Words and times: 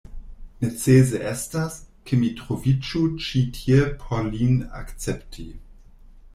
Necese 0.63 1.19
estas, 1.31 1.75
ke 2.09 2.19
mi 2.23 2.31
troviĝu 2.41 3.03
ĉi 3.27 3.45
tie 3.61 3.85
por 4.03 4.25
lin 4.39 4.59
akcepti. 4.83 5.51